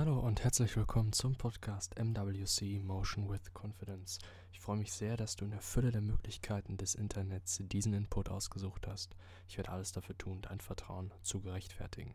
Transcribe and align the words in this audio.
Hallo 0.00 0.18
und 0.18 0.42
herzlich 0.42 0.74
willkommen 0.78 1.12
zum 1.12 1.36
Podcast 1.36 1.94
MWC 1.98 2.78
Motion 2.78 3.28
with 3.28 3.52
Confidence. 3.52 4.18
Ich 4.50 4.58
freue 4.58 4.78
mich 4.78 4.94
sehr, 4.94 5.18
dass 5.18 5.36
du 5.36 5.44
in 5.44 5.50
der 5.50 5.60
Fülle 5.60 5.90
der 5.90 6.00
Möglichkeiten 6.00 6.78
des 6.78 6.94
Internets 6.94 7.60
diesen 7.60 7.92
Input 7.92 8.30
ausgesucht 8.30 8.86
hast. 8.86 9.14
Ich 9.46 9.58
werde 9.58 9.70
alles 9.70 9.92
dafür 9.92 10.16
tun, 10.16 10.40
dein 10.40 10.60
Vertrauen 10.60 11.12
zu 11.20 11.42
gerechtfertigen. 11.42 12.14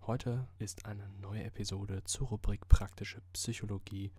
Heute 0.00 0.48
ist 0.58 0.86
eine 0.86 1.08
neue 1.20 1.44
Episode 1.44 2.02
zur 2.02 2.30
Rubrik 2.30 2.68
Praktische 2.68 3.22
Psychologie 3.32 4.10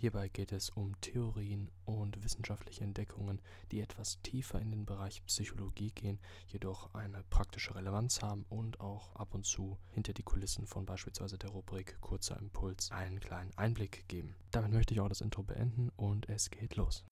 Hierbei 0.00 0.30
geht 0.30 0.50
es 0.52 0.70
um 0.70 0.98
Theorien 1.02 1.70
und 1.84 2.24
wissenschaftliche 2.24 2.84
Entdeckungen, 2.84 3.38
die 3.70 3.82
etwas 3.82 4.18
tiefer 4.22 4.58
in 4.58 4.70
den 4.70 4.86
Bereich 4.86 5.22
Psychologie 5.26 5.90
gehen, 5.90 6.18
jedoch 6.46 6.94
eine 6.94 7.22
praktische 7.28 7.74
Relevanz 7.74 8.22
haben 8.22 8.46
und 8.48 8.80
auch 8.80 9.14
ab 9.14 9.34
und 9.34 9.44
zu 9.44 9.76
hinter 9.90 10.14
die 10.14 10.22
Kulissen 10.22 10.66
von 10.66 10.86
beispielsweise 10.86 11.36
der 11.36 11.50
Rubrik 11.50 12.00
Kurzer 12.00 12.38
Impuls 12.38 12.90
einen 12.90 13.20
kleinen 13.20 13.52
Einblick 13.58 14.08
geben. 14.08 14.34
Damit 14.52 14.72
möchte 14.72 14.94
ich 14.94 15.00
auch 15.00 15.10
das 15.10 15.20
Intro 15.20 15.42
beenden 15.42 15.90
und 15.98 16.30
es 16.30 16.48
geht 16.48 16.76
los. 16.76 17.04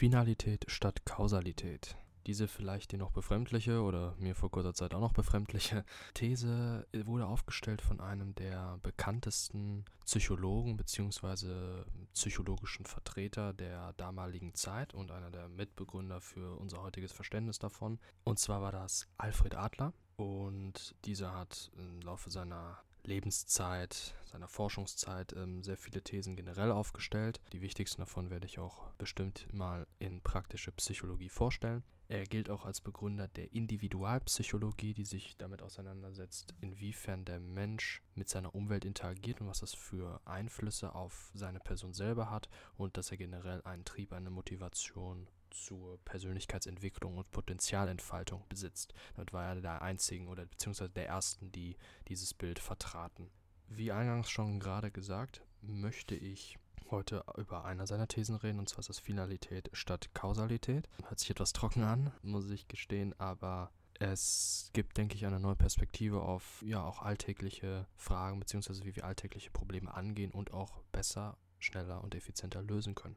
Finalität 0.00 0.64
statt 0.68 1.04
Kausalität. 1.04 1.94
Diese 2.26 2.48
vielleicht 2.48 2.90
die 2.90 2.96
noch 2.96 3.10
befremdliche 3.10 3.82
oder 3.82 4.14
mir 4.16 4.34
vor 4.34 4.50
kurzer 4.50 4.72
Zeit 4.72 4.94
auch 4.94 5.00
noch 5.00 5.12
befremdliche 5.12 5.84
These 6.14 6.86
wurde 7.04 7.26
aufgestellt 7.26 7.82
von 7.82 8.00
einem 8.00 8.34
der 8.34 8.78
bekanntesten 8.82 9.84
Psychologen 10.06 10.78
bzw. 10.78 11.84
psychologischen 12.14 12.86
Vertreter 12.86 13.52
der 13.52 13.92
damaligen 13.98 14.54
Zeit 14.54 14.94
und 14.94 15.10
einer 15.10 15.30
der 15.30 15.50
Mitbegründer 15.50 16.22
für 16.22 16.58
unser 16.58 16.80
heutiges 16.80 17.12
Verständnis 17.12 17.58
davon. 17.58 17.98
Und 18.24 18.38
zwar 18.38 18.62
war 18.62 18.72
das 18.72 19.06
Alfred 19.18 19.54
Adler. 19.54 19.92
Und 20.16 20.94
dieser 21.04 21.34
hat 21.34 21.70
im 21.76 22.00
Laufe 22.00 22.30
seiner 22.30 22.78
Lebenszeit, 23.04 24.14
seiner 24.24 24.48
Forschungszeit 24.48 25.32
ähm, 25.34 25.62
sehr 25.62 25.76
viele 25.76 26.02
Thesen 26.02 26.36
generell 26.36 26.70
aufgestellt. 26.70 27.40
Die 27.52 27.60
wichtigsten 27.60 28.02
davon 28.02 28.30
werde 28.30 28.46
ich 28.46 28.58
auch 28.58 28.90
bestimmt 28.98 29.46
mal 29.52 29.86
in 29.98 30.20
praktische 30.20 30.72
Psychologie 30.72 31.28
vorstellen. 31.28 31.82
Er 32.10 32.24
gilt 32.24 32.50
auch 32.50 32.64
als 32.64 32.80
Begründer 32.80 33.28
der 33.28 33.52
Individualpsychologie, 33.52 34.94
die 34.94 35.04
sich 35.04 35.36
damit 35.36 35.62
auseinandersetzt, 35.62 36.54
inwiefern 36.60 37.24
der 37.24 37.38
Mensch 37.38 38.02
mit 38.16 38.28
seiner 38.28 38.52
Umwelt 38.52 38.84
interagiert 38.84 39.40
und 39.40 39.46
was 39.46 39.60
das 39.60 39.74
für 39.74 40.20
Einflüsse 40.24 40.92
auf 40.96 41.30
seine 41.34 41.60
Person 41.60 41.94
selber 41.94 42.28
hat 42.28 42.48
und 42.76 42.96
dass 42.96 43.12
er 43.12 43.16
generell 43.16 43.62
einen 43.62 43.84
Trieb, 43.84 44.12
eine 44.12 44.30
Motivation 44.30 45.28
zur 45.50 45.98
Persönlichkeitsentwicklung 46.04 47.18
und 47.18 47.30
Potenzialentfaltung 47.30 48.44
besitzt. 48.48 48.94
Damit 49.16 49.32
war 49.32 49.46
er 49.46 49.60
der 49.60 49.82
einzigen 49.82 50.28
oder 50.28 50.46
beziehungsweise 50.46 50.90
der 50.90 51.06
ersten, 51.06 51.52
die 51.52 51.76
dieses 52.08 52.34
Bild 52.34 52.58
vertraten. 52.58 53.30
Wie 53.68 53.92
eingangs 53.92 54.30
schon 54.30 54.60
gerade 54.60 54.90
gesagt, 54.90 55.42
möchte 55.60 56.14
ich 56.14 56.58
heute 56.90 57.24
über 57.36 57.64
eine 57.64 57.86
seiner 57.86 58.08
Thesen 58.08 58.36
reden, 58.36 58.58
und 58.58 58.68
zwar 58.68 58.80
ist 58.80 58.88
das 58.88 58.98
Finalität 58.98 59.70
statt 59.72 60.10
Kausalität. 60.12 60.88
Hört 61.06 61.20
sich 61.20 61.30
etwas 61.30 61.52
trocken 61.52 61.84
an, 61.84 62.12
muss 62.22 62.50
ich 62.50 62.66
gestehen, 62.68 63.14
aber 63.18 63.70
es 64.00 64.70
gibt, 64.72 64.96
denke 64.96 65.14
ich, 65.14 65.26
eine 65.26 65.38
neue 65.38 65.56
Perspektive 65.56 66.22
auf 66.22 66.62
ja 66.66 66.82
auch 66.82 67.02
alltägliche 67.02 67.86
Fragen, 67.96 68.40
beziehungsweise 68.40 68.84
wie 68.84 68.96
wir 68.96 69.04
alltägliche 69.04 69.50
Probleme 69.50 69.92
angehen 69.92 70.32
und 70.32 70.52
auch 70.52 70.82
besser, 70.90 71.36
schneller 71.58 72.02
und 72.02 72.14
effizienter 72.14 72.62
lösen 72.62 72.94
können. 72.94 73.16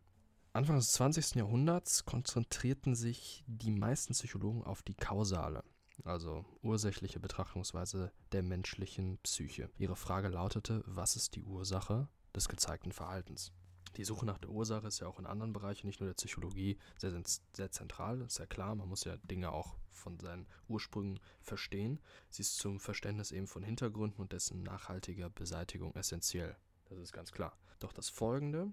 Anfang 0.56 0.76
des 0.76 0.92
20. 0.92 1.34
Jahrhunderts 1.34 2.06
konzentrierten 2.06 2.94
sich 2.94 3.44
die 3.48 3.72
meisten 3.72 4.14
Psychologen 4.14 4.64
auf 4.64 4.84
die 4.84 4.94
kausale, 4.94 5.64
also 6.04 6.46
ursächliche 6.62 7.20
Betrachtungsweise 7.20 8.12
der 8.34 8.44
menschlichen 8.44 9.18
Psyche. 9.24 9.72
Ihre 9.80 9.96
Frage 9.96 10.28
lautete, 10.28 10.84
was 10.86 11.16
ist 11.16 11.34
die 11.34 11.44
Ursache 11.44 12.08
des 12.36 12.50
gezeigten 12.50 12.92
Verhaltens? 12.92 13.52
Die 13.98 14.04
Suche 14.04 14.28
nach 14.28 14.38
der 14.38 14.52
Ursache 14.52 14.86
ist 14.86 15.00
ja 15.00 15.08
auch 15.08 15.18
in 15.18 15.26
anderen 15.26 15.54
Bereichen, 15.54 15.88
nicht 15.88 16.02
nur 16.02 16.10
der 16.10 16.16
Psychologie, 16.16 16.78
sehr, 17.00 17.20
sehr 17.54 17.72
zentral, 17.72 18.22
ist 18.22 18.38
ja 18.38 18.46
klar. 18.46 18.76
Man 18.76 18.90
muss 18.90 19.06
ja 19.06 19.18
Dinge 19.18 19.52
auch 19.52 19.76
von 19.90 20.20
seinen 20.20 20.46
Ursprüngen 20.68 21.20
verstehen. 21.42 22.00
Sie 22.30 22.44
ist 22.44 22.58
zum 22.58 22.80
Verständnis 22.80 23.32
eben 23.32 23.48
von 23.48 23.64
Hintergründen 23.64 24.22
und 24.22 24.34
dessen 24.34 24.62
nachhaltiger 24.62 25.32
Beseitigung 25.32 25.96
essentiell. 25.96 26.56
Das 26.86 27.00
ist 27.00 27.12
ganz 27.12 27.32
klar. 27.32 27.58
Doch 27.80 27.92
das 27.92 28.10
Folgende 28.10 28.72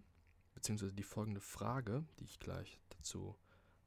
beziehungsweise 0.60 0.92
die 0.92 1.02
folgende 1.02 1.40
Frage, 1.40 2.04
die 2.18 2.24
ich 2.24 2.38
gleich 2.38 2.78
dazu 2.90 3.34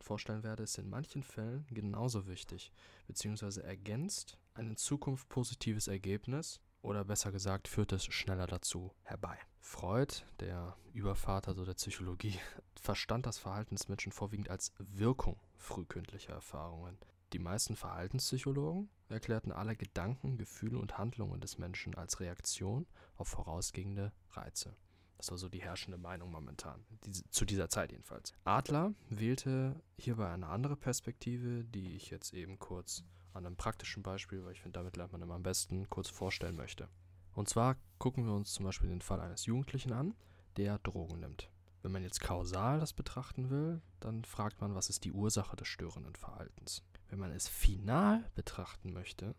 vorstellen 0.02 0.42
werde, 0.42 0.64
ist 0.64 0.80
in 0.80 0.90
manchen 0.90 1.22
Fällen 1.22 1.68
genauso 1.70 2.28
wichtig, 2.28 2.72
beziehungsweise 3.06 3.62
ergänzt 3.62 4.40
ein 4.56 4.72
in 4.72 4.76
Zukunft 4.76 5.30
positives 5.30 5.88
Ergebnis 5.88 6.60
oder 6.82 7.06
besser 7.06 7.32
gesagt 7.32 7.68
führt 7.68 7.92
es 7.92 8.06
schneller 8.06 8.48
dazu 8.48 8.92
herbei. 9.04 9.38
Freud, 9.60 10.26
der 10.40 10.76
Übervater 10.94 11.54
so 11.54 11.64
der 11.64 11.76
Psychologie, 11.76 12.40
verstand 12.82 13.28
das 13.28 13.38
Verhalten 13.38 13.76
des 13.76 13.88
Menschen 13.88 14.12
vorwiegend 14.12 14.50
als 14.50 14.74
Wirkung 14.80 15.40
frühkindlicher 15.56 16.34
Erfahrungen. 16.34 16.98
Die 17.34 17.40
meisten 17.40 17.76
Verhaltenspsychologen 17.76 18.90
erklärten 19.10 19.52
alle 19.52 19.76
Gedanken, 19.76 20.40
Gefühle 20.40 20.80
und 20.80 20.98
Handlungen 20.98 21.40
des 21.40 21.60
Menschen 21.60 21.94
als 21.96 22.20
Reaktion 22.20 22.88
auf 23.16 23.28
vorausgehende 23.28 24.12
Reize. 24.32 24.76
Das 25.24 25.32
war 25.32 25.38
so 25.38 25.48
die 25.48 25.62
herrschende 25.62 25.98
Meinung 25.98 26.32
momentan, 26.32 26.84
diese, 27.06 27.24
zu 27.30 27.46
dieser 27.46 27.70
Zeit 27.70 27.94
jedenfalls. 27.94 28.34
Adler 28.44 28.94
wählte 29.08 29.82
hierbei 29.98 30.30
eine 30.30 30.48
andere 30.48 30.76
Perspektive, 30.76 31.64
die 31.64 31.96
ich 31.96 32.10
jetzt 32.10 32.34
eben 32.34 32.60
kurz 32.60 33.06
an 33.32 33.46
einem 33.46 33.56
praktischen 33.56 34.04
Beispiel, 34.04 34.44
weil 34.44 34.52
ich 34.52 34.60
finde, 34.60 34.78
damit 34.78 34.98
lernt 34.98 35.14
man 35.14 35.22
immer 35.22 35.36
am 35.36 35.44
besten, 35.44 35.90
kurz 35.90 36.10
vorstellen 36.10 36.58
möchte. 36.58 36.90
Und 37.36 37.48
zwar 37.48 37.78
gucken 38.00 38.26
wir 38.26 38.34
uns 38.34 38.52
zum 38.52 38.66
Beispiel 38.66 38.90
den 38.90 39.00
Fall 39.00 39.22
eines 39.22 39.46
Jugendlichen 39.46 39.94
an, 39.94 40.14
der 40.58 40.78
Drogen 40.80 41.22
nimmt. 41.22 41.50
Wenn 41.84 41.94
man 41.94 42.04
jetzt 42.04 42.20
kausal 42.20 42.82
das 42.82 42.92
betrachten 42.92 43.50
will, 43.50 43.82
dann 44.02 44.26
fragt 44.26 44.60
man, 44.60 44.76
was 44.76 44.90
ist 44.90 45.06
die 45.06 45.14
Ursache 45.14 45.56
des 45.56 45.70
störenden 45.70 46.18
Verhaltens. 46.18 46.84
Wenn 47.08 47.20
man 47.20 47.32
es 47.32 47.48
final 47.48 48.30
betrachten 48.36 48.92
möchte, 48.92 49.36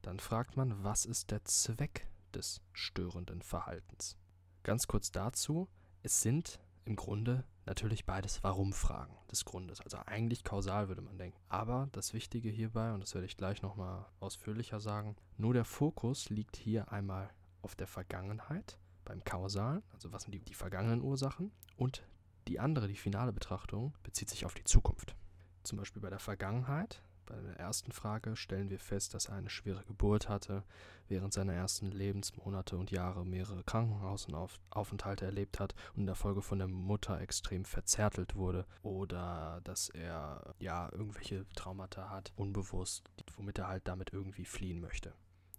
dann 0.00 0.18
fragt 0.18 0.56
man, 0.56 0.82
was 0.82 1.04
ist 1.04 1.30
der 1.30 1.44
Zweck 1.44 2.08
des 2.32 2.62
störenden 2.72 3.42
Verhaltens. 3.42 4.16
Ganz 4.66 4.88
kurz 4.88 5.12
dazu, 5.12 5.68
es 6.02 6.22
sind 6.22 6.58
im 6.86 6.96
Grunde 6.96 7.44
natürlich 7.66 8.04
beides 8.04 8.42
Warum-Fragen 8.42 9.16
des 9.30 9.44
Grundes. 9.44 9.80
Also 9.80 9.98
eigentlich 10.06 10.42
kausal 10.42 10.88
würde 10.88 11.02
man 11.02 11.16
denken. 11.18 11.38
Aber 11.48 11.88
das 11.92 12.14
Wichtige 12.14 12.48
hierbei, 12.48 12.92
und 12.92 12.98
das 12.98 13.14
werde 13.14 13.26
ich 13.26 13.36
gleich 13.36 13.62
nochmal 13.62 14.06
ausführlicher 14.18 14.80
sagen, 14.80 15.14
nur 15.38 15.54
der 15.54 15.64
Fokus 15.64 16.30
liegt 16.30 16.56
hier 16.56 16.90
einmal 16.90 17.30
auf 17.62 17.76
der 17.76 17.86
Vergangenheit 17.86 18.76
beim 19.04 19.22
Kausalen, 19.22 19.84
also 19.92 20.10
was 20.12 20.24
sind 20.24 20.32
die, 20.32 20.40
die 20.40 20.54
vergangenen 20.54 21.00
Ursachen, 21.00 21.52
und 21.76 22.02
die 22.48 22.58
andere, 22.58 22.88
die 22.88 22.96
finale 22.96 23.32
Betrachtung, 23.32 23.94
bezieht 24.02 24.30
sich 24.30 24.44
auf 24.44 24.54
die 24.54 24.64
Zukunft. 24.64 25.14
Zum 25.62 25.78
Beispiel 25.78 26.02
bei 26.02 26.10
der 26.10 26.18
Vergangenheit 26.18 27.04
bei 27.26 27.36
der 27.40 27.58
ersten 27.58 27.92
Frage 27.92 28.36
stellen 28.36 28.70
wir 28.70 28.78
fest, 28.78 29.14
dass 29.14 29.26
er 29.26 29.34
eine 29.34 29.50
schwere 29.50 29.84
Geburt 29.84 30.28
hatte, 30.28 30.62
während 31.08 31.32
seiner 31.32 31.52
ersten 31.52 31.90
Lebensmonate 31.90 32.76
und 32.76 32.90
Jahre 32.90 33.26
mehrere 33.26 33.62
Krankenhausaufenthalte 33.64 35.24
erlebt 35.24 35.60
hat 35.60 35.74
und 35.94 36.00
in 36.00 36.06
der 36.06 36.14
Folge 36.14 36.42
von 36.42 36.58
der 36.58 36.68
Mutter 36.68 37.20
extrem 37.20 37.64
verzärtelt 37.64 38.36
wurde 38.36 38.66
oder 38.82 39.60
dass 39.64 39.88
er 39.88 40.54
ja 40.58 40.88
irgendwelche 40.92 41.46
Traumata 41.54 42.10
hat, 42.10 42.32
unbewusst, 42.36 43.10
womit 43.36 43.58
er 43.58 43.68
halt 43.68 43.86
damit 43.86 44.12
irgendwie 44.12 44.44
fliehen 44.44 44.80
möchte 44.80 45.12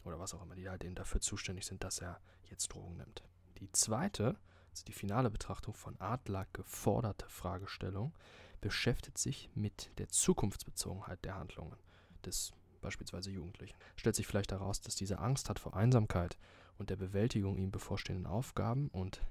oder 0.03 0.19
was 0.19 0.33
auch 0.33 0.41
immer, 0.41 0.55
die 0.55 0.69
halt 0.69 0.83
eben 0.83 0.95
dafür 0.95 1.21
zuständig 1.21 1.65
sind, 1.65 1.83
dass 1.83 1.99
er 1.99 2.19
jetzt 2.49 2.69
Drogen 2.69 2.97
nimmt. 2.97 3.23
Die 3.59 3.71
zweite, 3.71 4.37
also 4.71 4.85
die 4.85 4.93
finale 4.93 5.29
Betrachtung 5.29 5.73
von 5.73 5.99
Adler 5.99 6.47
geforderte 6.53 7.27
Fragestellung, 7.27 8.13
beschäftigt 8.61 9.17
sich 9.17 9.49
mit 9.55 9.91
der 9.97 10.09
Zukunftsbezogenheit 10.09 11.23
der 11.23 11.35
Handlungen 11.35 11.77
des 12.25 12.53
beispielsweise 12.81 13.31
Jugendlichen. 13.31 13.77
Stellt 13.95 14.15
sich 14.15 14.27
vielleicht 14.27 14.51
heraus, 14.51 14.81
dass 14.81 14.95
dieser 14.95 15.19
Angst 15.19 15.49
hat 15.49 15.59
vor 15.59 15.75
Einsamkeit 15.75 16.37
und 16.77 16.89
der 16.89 16.95
Bewältigung 16.95 17.57
ihm 17.57 17.71
bevorstehenden 17.71 18.27
Aufgaben 18.27 18.89
und 18.89 19.21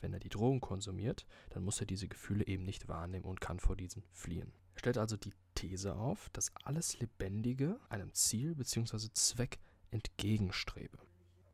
wenn 0.00 0.12
er 0.12 0.20
die 0.20 0.28
Drogen 0.28 0.60
konsumiert, 0.60 1.26
dann 1.50 1.64
muss 1.64 1.80
er 1.80 1.86
diese 1.86 2.08
Gefühle 2.08 2.46
eben 2.46 2.64
nicht 2.64 2.88
wahrnehmen 2.88 3.24
und 3.24 3.40
kann 3.40 3.58
vor 3.58 3.76
diesen 3.76 4.04
fliehen. 4.12 4.52
Er 4.74 4.78
stellt 4.78 4.98
also 4.98 5.16
die 5.16 5.32
These 5.54 5.96
auf, 5.96 6.30
dass 6.30 6.52
alles 6.62 7.00
Lebendige 7.00 7.80
einem 7.88 8.14
Ziel 8.14 8.54
bzw. 8.54 9.08
Zweck 9.12 9.58
entgegenstrebe, 9.90 10.98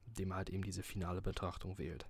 dem 0.07 0.33
er 0.33 0.37
halt 0.37 0.51
eben 0.51 0.63
diese 0.63 0.83
finale 0.83 1.23
Betrachtung 1.23 1.79
wählt. 1.79 2.07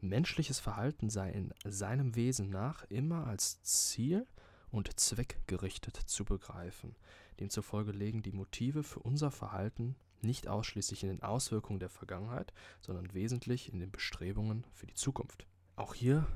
Menschliches 0.00 0.60
Verhalten 0.60 1.10
sei 1.10 1.30
in 1.30 1.52
seinem 1.64 2.14
Wesen 2.14 2.50
nach 2.50 2.84
immer 2.90 3.26
als 3.26 3.62
Ziel 3.62 4.26
und 4.70 4.98
zweckgerichtet 4.98 5.96
zu 5.96 6.24
begreifen. 6.24 6.94
Demzufolge 7.40 7.92
legen 7.92 8.22
die 8.22 8.32
Motive 8.32 8.82
für 8.82 9.00
unser 9.00 9.30
Verhalten 9.30 9.96
nicht 10.22 10.48
ausschließlich 10.48 11.02
in 11.02 11.10
den 11.10 11.22
Auswirkungen 11.22 11.80
der 11.80 11.88
Vergangenheit, 11.88 12.52
sondern 12.80 13.12
wesentlich 13.14 13.72
in 13.72 13.78
den 13.78 13.90
Bestrebungen 13.90 14.64
für 14.72 14.86
die 14.86 14.94
Zukunft. 14.94 15.46
Auch 15.76 15.94
hier 15.94 16.26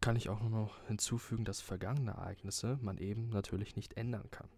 kann 0.00 0.16
ich 0.16 0.28
auch 0.28 0.40
nur 0.40 0.50
noch 0.50 0.86
hinzufügen, 0.86 1.44
dass 1.44 1.60
vergangene 1.60 2.12
Ereignisse 2.12 2.78
man 2.80 2.98
eben 2.98 3.28
natürlich 3.30 3.76
nicht 3.76 3.96
ändern 3.96 4.30
kann. 4.30 4.48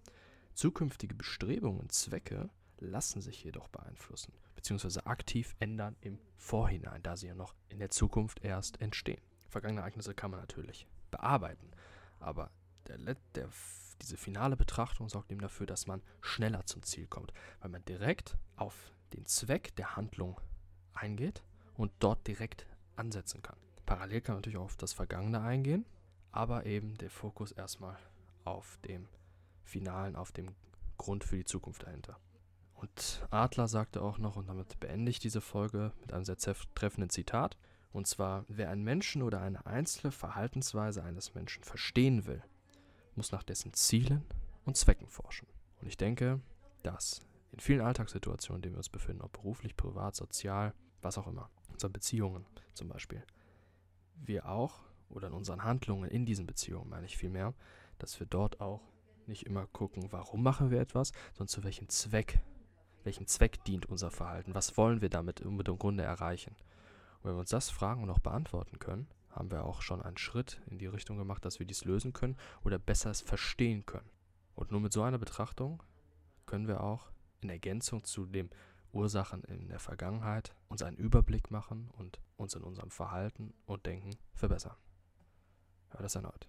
Zukünftige 0.55 1.15
Bestrebungen, 1.15 1.89
Zwecke 1.89 2.51
lassen 2.81 3.21
sich 3.21 3.43
jedoch 3.45 3.69
beeinflussen, 3.69 4.33
beziehungsweise 4.55 5.07
aktiv 5.07 5.55
ändern 5.59 5.97
im 6.01 6.19
Vorhinein, 6.37 7.03
da 7.03 7.17
sie 7.17 7.29
ja 7.29 7.35
noch 7.35 7.55
in 7.69 7.79
der 7.79 7.91
Zukunft 7.91 8.43
erst 8.45 8.81
entstehen. 8.81 9.21
Vergangene 9.49 9.81
Ereignisse 9.81 10.15
kann 10.15 10.31
man 10.31 10.41
natürlich 10.41 10.87
bearbeiten, 11.11 11.71
aber 12.19 12.51
der, 12.87 12.99
der, 13.35 13.49
diese 14.01 14.17
finale 14.17 14.57
Betrachtung 14.57 15.09
sorgt 15.09 15.31
eben 15.31 15.41
dafür, 15.41 15.67
dass 15.67 15.87
man 15.87 16.03
schneller 16.21 16.67
zum 16.67 16.83
Ziel 16.83 17.07
kommt, 17.07 17.33
weil 17.61 17.71
man 17.71 17.85
direkt 17.85 18.37
auf 18.57 18.93
den 19.13 19.27
Zweck 19.27 19.75
der 19.77 19.97
Handlung 19.97 20.41
eingeht 20.95 21.43
und 21.75 21.93
dort 21.99 22.27
direkt 22.27 22.67
ansetzen 22.97 23.43
kann. 23.43 23.57
Parallel 23.87 24.21
kann 24.21 24.35
man 24.35 24.39
natürlich 24.41 24.59
auch 24.59 24.65
auf 24.65 24.77
das 24.77 24.93
Vergangene 24.93 25.41
eingehen, 25.41 25.85
aber 26.31 26.67
eben 26.67 26.97
der 26.99 27.11
Fokus 27.11 27.53
erstmal 27.53 27.99
auf 28.45 28.79
dem 28.85 29.09
Finalen, 29.65 30.17
auf 30.17 30.33
dem 30.33 30.55
Grund 30.97 31.25
für 31.25 31.37
die 31.37 31.45
Zukunft 31.45 31.83
dahinter. 31.85 32.19
Und 32.81 33.27
Adler 33.31 33.69
sagte 33.69 34.01
auch 34.01 34.17
noch, 34.17 34.37
und 34.37 34.49
damit 34.49 34.81
beende 34.81 35.11
ich 35.11 35.19
diese 35.19 35.43
Folge 35.43 35.93
mit 36.01 36.15
einem 36.15 36.25
sehr 36.25 36.39
treffenden 36.39 37.11
Zitat, 37.11 37.59
und 37.93 38.07
zwar, 38.07 38.47
wer 38.49 38.71
einen 38.71 38.85
Menschen 38.85 39.21
oder 39.23 39.43
eine 39.43 39.67
einzelne 39.67 40.13
Verhaltensweise 40.13 41.03
eines 41.03 41.35
Menschen 41.35 41.63
verstehen 41.63 42.27
will, 42.27 42.43
muss 43.17 43.33
nach 43.33 43.43
dessen 43.43 43.75
Zielen 43.75 44.25
und 44.65 44.79
Zwecken 44.79 45.09
forschen. 45.09 45.47
Und 45.83 45.89
ich 45.89 45.99
denke, 45.99 46.41
dass 46.83 47.21
in 47.53 47.61
vielen 47.61 47.83
Alltagssituationen, 47.83 48.61
in 48.61 48.63
denen 48.63 48.75
wir 48.77 48.79
uns 48.79 48.89
befinden, 48.89 49.23
ob 49.23 49.33
beruflich, 49.33 49.77
privat, 49.77 50.17
sozial, 50.17 50.73
was 51.03 51.19
auch 51.19 51.27
immer, 51.27 51.51
unseren 51.69 51.93
Beziehungen 51.93 52.47
zum 52.73 52.89
Beispiel, 52.89 53.23
wir 54.15 54.49
auch, 54.49 54.85
oder 55.11 55.27
in 55.27 55.35
unseren 55.35 55.65
Handlungen 55.65 56.09
in 56.09 56.25
diesen 56.25 56.47
Beziehungen 56.47 56.89
meine 56.89 57.05
ich 57.05 57.19
vielmehr, 57.19 57.53
dass 57.99 58.21
wir 58.21 58.27
dort 58.27 58.61
auch 58.61 58.81
nicht 59.27 59.45
immer 59.45 59.67
gucken, 59.67 60.13
warum 60.13 60.43
machen 60.43 60.71
wir 60.71 60.81
etwas, 60.81 61.13
sondern 61.33 61.49
zu 61.49 61.63
welchem 61.65 61.89
Zweck, 61.89 62.41
welchem 63.05 63.27
Zweck 63.27 63.65
dient 63.65 63.87
unser 63.87 64.11
Verhalten, 64.11 64.55
was 64.55 64.77
wollen 64.77 65.01
wir 65.01 65.09
damit 65.09 65.45
mit 65.45 65.69
dem 65.69 65.79
Grunde 65.79 66.03
erreichen. 66.03 66.55
Und 67.23 67.29
wenn 67.29 67.37
wir 67.37 67.41
uns 67.41 67.51
das 67.51 67.71
fragen 67.71 68.03
und 68.03 68.11
auch 68.11 68.19
beantworten 68.19 68.79
können, 68.79 69.09
haben 69.31 69.51
wir 69.51 69.65
auch 69.65 69.83
schon 69.83 70.03
einen 70.03 70.19
Schritt 70.19 70.61
in 70.67 70.79
die 70.79 70.87
Richtung 70.87 71.17
gemacht, 71.17 71.45
dass 71.45 71.59
wir 71.59 71.67
dies 71.67 71.85
lösen 71.85 72.13
können 72.13 72.37
oder 72.65 72.79
besser 72.79 73.11
es 73.11 73.21
verstehen 73.21 73.87
können. 73.87 74.11
Und 74.55 74.73
nur 74.73 74.81
mit 74.81 74.93
so 74.93 75.03
einer 75.03 75.19
Betrachtung 75.19 75.83
können 76.47 76.67
wir 76.67 76.83
auch 76.83 77.11
in 77.41 77.49
Ergänzung 77.49 78.05
zu 78.05 78.27
den 78.27 78.51
Ursachen 78.93 79.45
in 79.45 79.69
der 79.69 79.79
Vergangenheit 79.79 80.55
uns 80.69 80.83
einen 80.83 80.97
Überblick 80.97 81.51
machen 81.51 81.91
und 81.97 82.21
uns 82.37 82.55
in 82.55 82.63
unserem 82.63 82.91
Verhalten 82.91 83.55
und 83.67 83.87
Denken 83.87 84.17
verbessern. 84.35 84.77
Hör 85.91 86.03
das 86.03 86.17
erneut. 86.17 86.49